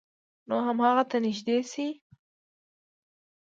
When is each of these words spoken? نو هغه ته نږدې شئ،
نو 0.47 0.55
هغه 0.65 1.03
ته 1.09 1.17
نږدې 1.25 1.57
شئ، 1.71 1.89